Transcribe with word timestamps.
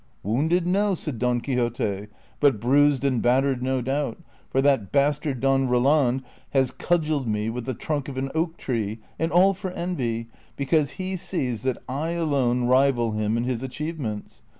''Wounded 0.23 0.65
no," 0.65 0.95
said 0.95 1.19
Don 1.19 1.39
Quixote," 1.41 2.07
but 2.39 2.59
bruised 2.59 3.05
and 3.05 3.21
bat 3.21 3.43
tered 3.43 3.61
no 3.61 3.81
doubt, 3.81 4.17
for 4.49 4.59
that 4.59 4.91
bastard 4.91 5.39
Don 5.41 5.67
Eoland 5.67 6.23
has 6.49 6.71
cudgelled 6.71 7.27
me 7.27 7.51
with 7.51 7.65
the 7.65 7.75
trunk 7.75 8.09
of 8.09 8.17
an 8.17 8.31
oak 8.33 8.57
tree, 8.57 8.97
and 9.19 9.31
all 9.31 9.53
for 9.53 9.69
envy, 9.69 10.27
because 10.55 10.89
he 10.97 11.15
sees 11.15 11.61
that 11.61 11.77
I 11.87 12.13
alone 12.13 12.63
rival 12.65 13.11
him 13.11 13.37
in 13.37 13.43
his 13.43 13.61
achievements. 13.61 14.41